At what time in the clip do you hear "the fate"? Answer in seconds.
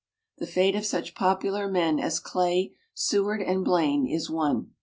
0.39-0.75